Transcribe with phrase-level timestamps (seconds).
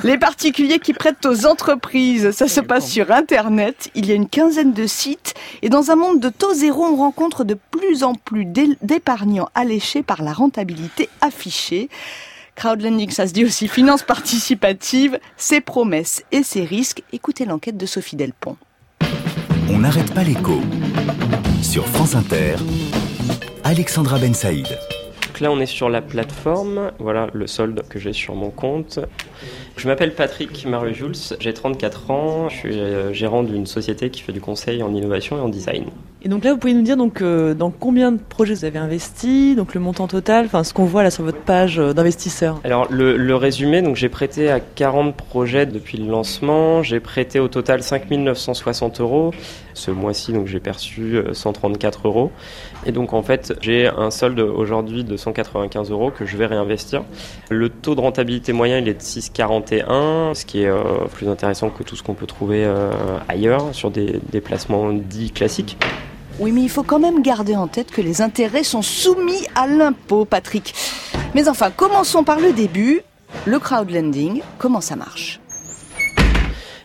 [0.00, 3.90] Les particuliers qui prêtent aux entreprises, ça se passe sur Internet.
[3.94, 6.96] Il y a une quinzaine de sites et dans un monde de taux zéro, on
[6.96, 11.88] rencontre de plus en plus d'épargnants alléchés par la rentabilité affichée.
[12.56, 17.02] Crowdlending, ça se dit aussi finance participative, ses promesses et ses risques.
[17.12, 18.56] Écoutez l'enquête de Sophie Delpont.
[19.70, 20.60] On n'arrête pas l'écho.
[21.62, 22.56] Sur France Inter,
[23.62, 24.66] Alexandra Ben Saïd.
[25.40, 26.90] là, on est sur la plateforme.
[26.98, 28.98] Voilà le solde que j'ai sur mon compte.
[29.76, 34.32] Je m'appelle Patrick Marie-Jules, j'ai 34 ans, je suis euh, gérant d'une société qui fait
[34.32, 35.86] du conseil en innovation et en design.
[36.24, 38.78] Et donc là, vous pouvez nous dire donc euh, dans combien de projets vous avez
[38.78, 42.60] investi, donc le montant total, enfin ce qu'on voit là sur votre page euh, d'investisseur.
[42.62, 47.48] Alors le, résumé, donc j'ai prêté à 40 projets depuis le lancement, j'ai prêté au
[47.48, 49.32] total 5 960 euros.
[49.74, 52.30] Ce mois-ci, donc j'ai perçu 134 euros.
[52.84, 57.04] Et donc en fait, j'ai un solde aujourd'hui de 195 euros que je vais réinvestir.
[57.48, 60.70] Le taux de rentabilité moyen, il est de 6,41, ce qui est
[61.12, 62.68] plus intéressant que tout ce qu'on peut trouver
[63.28, 65.78] ailleurs sur des, des placements dits classiques.
[66.38, 69.66] Oui, mais il faut quand même garder en tête que les intérêts sont soumis à
[69.66, 70.74] l'impôt, Patrick.
[71.34, 73.02] Mais enfin, commençons par le début.
[73.46, 75.40] Le crowdlending, comment ça marche?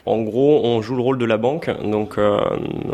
[0.06, 2.40] En gros, on joue le rôle de la banque, donc euh,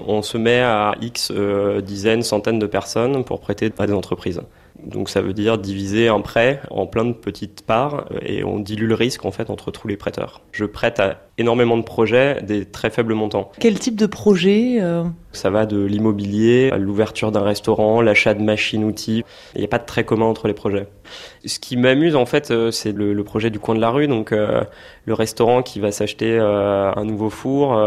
[0.08, 4.42] on se met à X euh, dizaines, centaines de personnes pour prêter à des entreprises.
[4.86, 8.88] Donc ça veut dire diviser un prêt en plein de petites parts et on dilue
[8.88, 10.42] le risque en fait entre tous les prêteurs.
[10.52, 13.52] Je prête à énormément de projets, des très faibles montants.
[13.60, 15.04] Quel type de projet euh
[15.34, 19.24] Ça va de l'immobilier à l'ouverture d'un restaurant, l'achat de machines-outils.
[19.56, 20.88] Il n'y a pas de très commun entre les projets.
[21.46, 24.32] Ce qui m'amuse en fait, euh, c'est le, projet du coin de la rue, donc
[24.32, 24.64] euh,
[25.06, 27.80] le restaurant qui va s'acheter un nouveau four,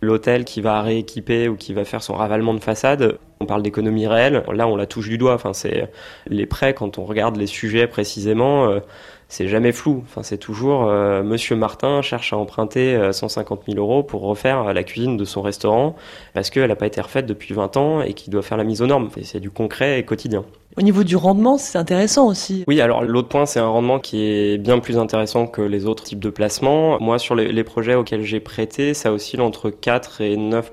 [0.00, 3.18] l'hôtel qui va rééquiper ou qui va faire son ravalement de façade.
[3.40, 4.42] On parle d'économie réelle.
[4.52, 5.34] Là, on la touche du doigt.
[5.34, 5.90] Enfin, c'est
[6.26, 8.80] les prêts quand on regarde les sujets précisément
[9.28, 10.02] c'est jamais flou.
[10.04, 14.72] Enfin, c'est toujours euh, Monsieur Martin cherche à emprunter 150 euh, 000 euros pour refaire
[14.72, 15.96] la cuisine de son restaurant
[16.34, 18.82] parce qu'elle n'a pas été refaite depuis 20 ans et qu'il doit faire la mise
[18.82, 19.08] aux normes.
[19.22, 20.44] c'est du concret et quotidien.
[20.78, 22.62] Au niveau du rendement, c'est intéressant aussi.
[22.68, 26.04] Oui, alors l'autre point, c'est un rendement qui est bien plus intéressant que les autres
[26.04, 27.00] types de placements.
[27.00, 30.72] Moi, sur les, les projets auxquels j'ai prêté, ça oscille entre 4 et 9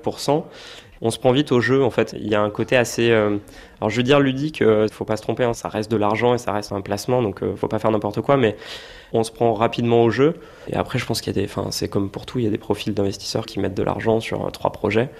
[1.04, 2.16] on se prend vite au jeu en fait.
[2.18, 3.36] Il y a un côté assez, euh,
[3.78, 5.98] alors je veux dire ludique, il euh, faut pas se tromper, hein, ça reste de
[5.98, 8.56] l'argent et ça reste un placement, donc euh, faut pas faire n'importe quoi, mais
[9.12, 10.34] on se prend rapidement au jeu.
[10.66, 12.48] Et après, je pense qu'il y a des, enfin c'est comme pour tout, il y
[12.48, 15.10] a des profils d'investisseurs qui mettent de l'argent sur trois projets.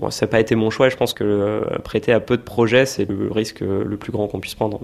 [0.00, 0.88] Moi, ça n'a pas été mon choix.
[0.88, 4.28] Et je pense que prêter à peu de projets, c'est le risque le plus grand
[4.28, 4.80] qu'on puisse prendre.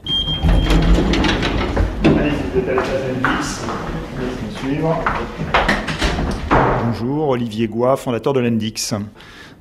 [6.87, 8.95] Bonjour, Olivier Goua, fondateur de l'Endix.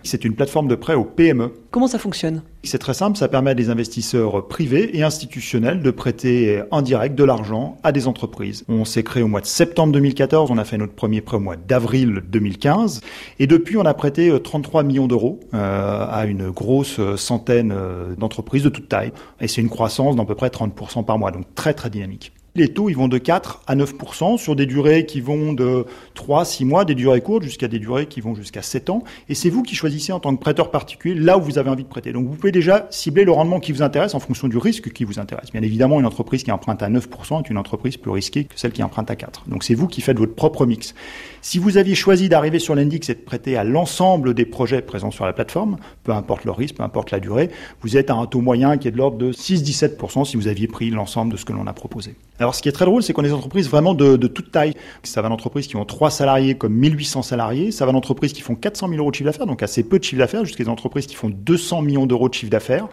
[0.05, 1.51] C'est une plateforme de prêt aux PME.
[1.71, 2.43] Comment ça fonctionne?
[2.63, 7.15] C'est très simple, ça permet à des investisseurs privés et institutionnels de prêter en direct
[7.15, 8.63] de l'argent à des entreprises.
[8.67, 11.39] On s'est créé au mois de septembre 2014, on a fait notre premier prêt au
[11.41, 13.01] mois d'avril 2015
[13.39, 18.15] et depuis on a prêté 33 euh, millions d'euros euh, à une grosse centaine euh,
[18.15, 19.11] d'entreprises de toute taille
[19.41, 22.31] et c'est une croissance d'à peu près 30% par mois, donc très très dynamique.
[22.57, 26.45] Les taux, ils vont de 4 à 9% sur des durées qui vont de 3
[26.45, 29.49] 6 mois, des durées courtes jusqu'à des durées qui vont jusqu'à 7 ans et c'est
[29.49, 32.13] vous qui choisissez en tant que prêteur particulier là où vous avez envie de prêter.
[32.13, 35.03] Donc vous pouvez déjà cibler le rendement qui vous intéresse en fonction du risque qui
[35.03, 35.51] vous intéresse.
[35.51, 38.71] Bien évidemment, une entreprise qui emprunte à 9% est une entreprise plus risquée que celle
[38.71, 39.49] qui emprunte à 4.
[39.49, 40.95] Donc c'est vous qui faites votre propre mix.
[41.41, 45.11] Si vous aviez choisi d'arriver sur l'index et de prêter à l'ensemble des projets présents
[45.11, 47.49] sur la plateforme, peu importe leur risque, peu importe la durée,
[47.81, 50.67] vous êtes à un taux moyen qui est de l'ordre de 6-17% si vous aviez
[50.67, 52.15] pris l'ensemble de ce que l'on a proposé.
[52.53, 54.73] Ce qui est très drôle, c'est qu'on a des entreprises vraiment de, de toute taille.
[55.03, 58.55] Ça va d'entreprises qui ont 3 salariés comme 1800 salariés, ça va d'entreprises qui font
[58.55, 61.07] 400 000 euros de chiffre d'affaires, donc assez peu de chiffre d'affaires, jusqu'à des entreprises
[61.07, 62.87] qui font 200 millions d'euros de chiffre d'affaires,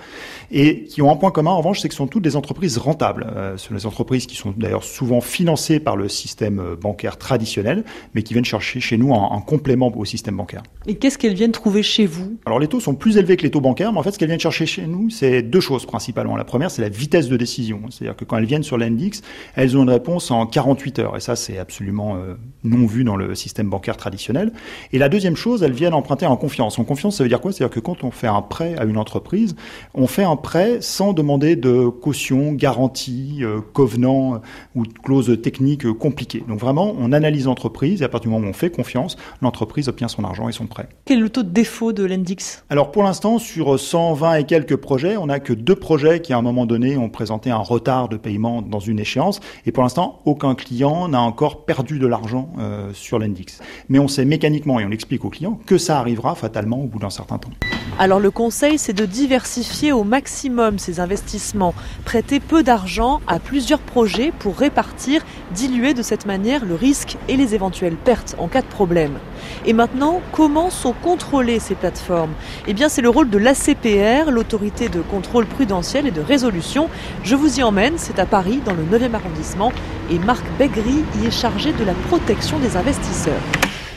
[0.50, 2.78] et qui ont un point commun en revanche, c'est que ce sont toutes des entreprises
[2.78, 3.26] rentables.
[3.36, 7.18] Euh, ce sont des entreprises qui sont d'ailleurs souvent financées par le système euh, bancaire
[7.18, 10.62] traditionnel, mais qui viennent chercher chez nous un, un complément au système bancaire.
[10.86, 12.38] Et qu'est-ce qu'elles viennent trouver chez vous?
[12.46, 14.28] Alors les taux sont plus élevés que les taux bancaires, mais en fait ce qu'elles
[14.28, 16.36] viennent chercher chez nous, c'est deux choses principalement.
[16.36, 17.82] La première, c'est la vitesse de décision.
[17.90, 19.22] C'est-à-dire que quand elles viennent sur l'index,
[19.54, 21.16] elles ont une réponse en 48 heures.
[21.16, 24.52] Et ça, c'est absolument euh, non vu dans le système bancaire traditionnel.
[24.92, 26.78] Et la deuxième chose, elles viennent emprunter en confiance.
[26.78, 27.52] En confiance, ça veut dire quoi?
[27.52, 29.56] C'est-à-dire que quand on fait un prêt à une entreprise,
[29.94, 34.38] on fait un prêt sans demander de caution, garantie, euh, covenant euh,
[34.74, 36.42] ou clause technique compliquée.
[36.48, 39.88] Donc vraiment, on analyse l'entreprise et à partir du moment où on fait confiance, l'entreprise
[39.88, 40.88] obtient son argent et son prêt.
[41.04, 42.64] Quel est le taux de défaut de l'Endix?
[42.70, 46.38] Alors pour l'instant, sur 120 et quelques projets, on n'a que deux projets qui à
[46.38, 49.31] un moment donné ont présenté un retard de paiement dans une échéance.
[49.66, 53.60] Et pour l'instant, aucun client n'a encore perdu de l'argent euh, sur l'index.
[53.88, 56.98] Mais on sait mécaniquement, et on explique aux clients, que ça arrivera fatalement au bout
[56.98, 57.50] d'un certain temps.
[57.98, 61.74] Alors le conseil, c'est de diversifier au maximum ses investissements,
[62.04, 65.24] prêter peu d'argent à plusieurs projets pour répartir,
[65.54, 69.18] diluer de cette manière le risque et les éventuelles pertes en cas de problème.
[69.66, 72.32] Et maintenant, comment sont contrôlées ces plateformes?
[72.66, 76.88] Eh bien, c'est le rôle de l'ACPR, l'autorité de contrôle prudentiel et de résolution.
[77.22, 79.72] Je vous y emmène, c'est à Paris, dans le 9e arrondissement,
[80.10, 83.40] et Marc Begri y est chargé de la protection des investisseurs.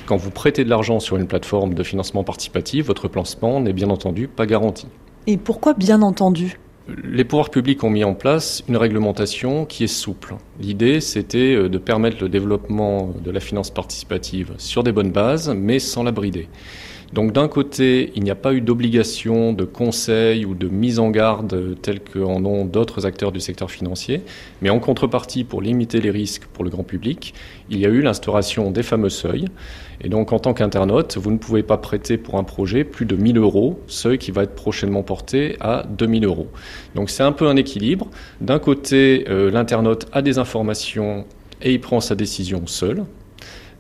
[0.06, 3.90] Quand vous prêtez de l'argent sur une plateforme de financement participatif, votre placement n'est bien
[3.90, 4.88] entendu pas garanti.
[5.28, 6.60] Et pourquoi bien entendu?
[7.04, 10.36] Les pouvoirs publics ont mis en place une réglementation qui est souple.
[10.60, 15.50] L'idée, c'était euh, de permettre le développement de la finance participative sur des bonnes bases,
[15.50, 16.48] mais sans la brider.
[17.14, 21.10] Donc d'un côté, il n'y a pas eu d'obligation de conseil ou de mise en
[21.10, 24.22] garde telle qu'en ont d'autres acteurs du secteur financier,
[24.62, 27.34] mais en contrepartie, pour limiter les risques pour le grand public,
[27.70, 29.46] il y a eu l'instauration des fameux seuils.
[30.02, 33.16] Et donc en tant qu'internaute, vous ne pouvez pas prêter pour un projet plus de
[33.16, 36.48] 1000 euros, seuil qui va être prochainement porté à 2000 euros.
[36.96, 38.10] Donc c'est un peu un équilibre.
[38.42, 41.26] D'un côté, euh, l'internaute a des informations
[41.62, 43.06] et il prend sa décision seul,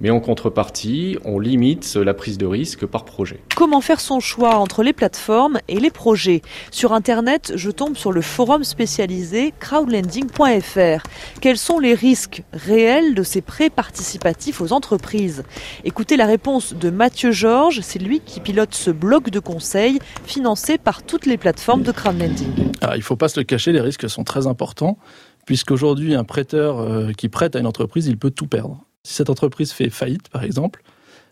[0.01, 3.39] mais en contrepartie, on limite la prise de risque par projet.
[3.55, 6.41] Comment faire son choix entre les plateformes et les projets?
[6.71, 11.03] Sur Internet, je tombe sur le forum spécialisé crowdlending.fr.
[11.41, 15.43] Quels sont les risques réels de ces prêts participatifs aux entreprises?
[15.83, 20.77] Écoutez la réponse de Mathieu Georges, c'est lui qui pilote ce blog de conseils financé
[20.77, 22.71] par toutes les plateformes de crowdlending.
[22.81, 24.97] Ah, il ne faut pas se le cacher, les risques sont très importants
[25.45, 28.83] puisqu'aujourd'hui, un prêteur euh, qui prête à une entreprise, il peut tout perdre.
[29.05, 30.81] Si cette entreprise fait faillite, par exemple,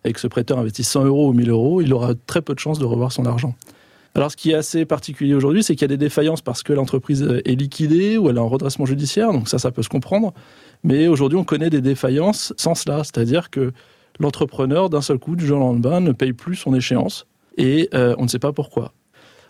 [0.05, 2.59] et que ce prêteur investit 100 euros ou 1000 euros, il aura très peu de
[2.59, 3.55] chances de revoir son argent.
[4.13, 6.71] Alors ce qui est assez particulier aujourd'hui, c'est qu'il y a des défaillances parce que
[6.71, 10.35] l'entreprise est liquidée ou elle a un redressement judiciaire, donc ça, ça peut se comprendre.
[10.83, 13.71] Mais aujourd'hui, on connaît des défaillances sans cela, c'est-à-dire que
[14.19, 17.25] l'entrepreneur, d'un seul coup, du jour au lendemain, ne paye plus son échéance
[17.57, 18.93] et euh, on ne sait pas pourquoi.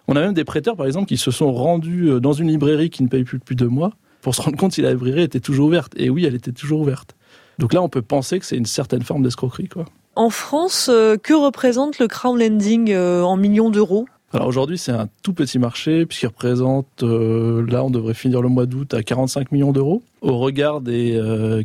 [0.08, 2.90] On a même des prêteurs, par exemple, qui se sont rendus euh, dans une librairie
[2.90, 3.92] qui ne paye plus depuis deux mois
[4.22, 5.92] pour se rendre compte si la librairie était toujours ouverte.
[5.98, 7.16] Et oui, elle était toujours ouverte.
[7.60, 9.68] Donc là, on peut penser que c'est une certaine forme d'escroquerie.
[9.68, 9.86] Quoi.
[10.16, 14.06] En France, euh, que représente le crowdlending euh, en millions d'euros?
[14.32, 18.50] Alors aujourd'hui, c'est un tout petit marché puisqu'il représente, euh, là, on devrait finir le
[18.50, 20.02] mois d'août à 45 millions d'euros.
[20.22, 21.20] Au regard des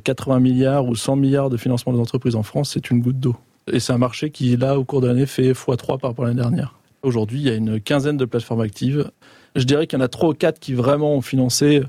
[0.04, 3.36] 80 milliards ou 100 milliards de financement des entreprises en France, c'est une goutte d'eau.
[3.72, 6.28] Et c'est un marché qui, là, au cours de l'année, fait x3 par rapport à
[6.28, 6.74] l'année dernière.
[7.02, 9.10] Aujourd'hui, il y a une quinzaine de plateformes actives.
[9.56, 11.82] Je dirais qu'il y en a trois ou quatre qui vraiment ont financé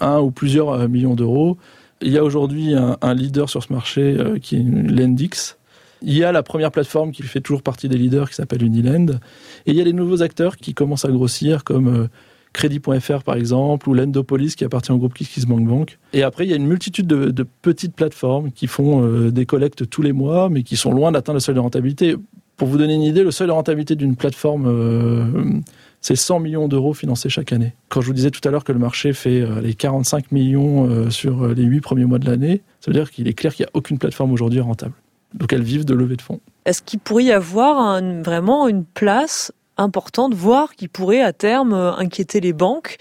[0.00, 1.58] un ou plusieurs millions d'euros.
[2.00, 5.56] Il y a aujourd'hui un, leader sur ce marché euh, qui est Lendix.
[6.02, 9.20] Il y a la première plateforme qui fait toujours partie des leaders qui s'appelle Unilend.
[9.64, 12.08] Et il y a les nouveaux acteurs qui commencent à grossir comme euh,
[12.52, 15.98] Crédit.fr par exemple ou Lendopolis qui appartient au groupe KissKissBankBank.
[16.12, 19.88] Et après, il y a une multitude de, petites plateformes qui font euh, des collectes
[19.88, 22.16] tous les mois mais qui sont loin d'atteindre le seuil de rentabilité.
[22.56, 25.62] Pour vous donner une idée, le seuil de rentabilité d'une plateforme
[26.04, 27.72] c'est 100 millions d'euros financés chaque année.
[27.88, 30.86] Quand je vous disais tout à l'heure que le marché fait euh, les 45 millions
[30.86, 33.54] euh, sur euh, les 8 premiers mois de l'année, ça veut dire qu'il est clair
[33.54, 34.92] qu'il n'y a aucune plateforme aujourd'hui rentable.
[35.32, 36.40] Donc elles vivent de levée de fonds.
[36.66, 42.40] Est-ce qu'il pourrait y avoir vraiment une place importante, voire qui pourrait à terme inquiéter
[42.40, 42.98] les banques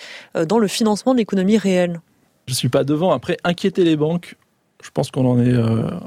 [0.47, 2.00] dans le financement de l'économie réelle?
[2.47, 3.11] Je ne suis pas devant.
[3.11, 4.38] Après, inquiéter les banques,
[4.81, 5.55] je pense qu'on en est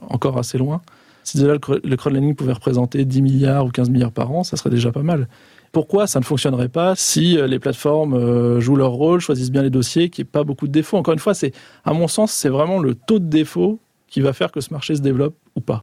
[0.08, 0.80] encore assez loin.
[1.22, 4.70] Si déjà le crowdlending pouvait représenter 10 milliards ou 15 milliards par an, ça serait
[4.70, 5.28] déjà pas mal
[5.72, 9.62] pourquoi ça ne fonctionnerait pas si euh, les plateformes euh, jouent leur rôle, choisissent bien
[9.62, 10.96] les dossiers, qu'il n'y ait pas beaucoup de défauts.
[10.96, 11.52] Encore une fois, c'est,
[11.84, 13.78] à mon sens, c'est vraiment le taux de défaut
[14.08, 15.80] qui va faire que ce marché se développe ou pas.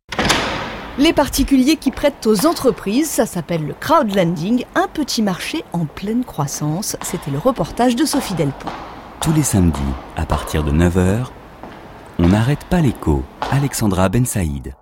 [1.00, 6.24] Les particuliers qui prêtent aux entreprises, ça s'appelle le crowdlending, un petit marché en pleine
[6.24, 6.98] croissance.
[7.02, 8.70] C'était le reportage de Sophie Delpont.
[9.20, 9.80] Tous les samedis,
[10.18, 11.26] à partir de 9h,
[12.20, 13.24] on n'arrête pas l'écho.
[13.52, 14.76] Alexandra Ben Saïd.